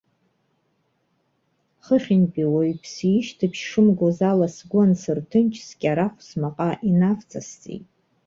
Хыхьынтәи 1.85 2.51
уаҩԥсы 2.53 3.05
ишьҭыбжь 3.17 3.61
шымгоз 3.69 4.19
ала 4.31 4.47
сгәы 4.55 4.79
ансырҭынч, 4.85 5.53
скьарахә 5.67 6.21
смаҟа 6.27 6.69
инавҵасҵеит. 6.89 7.85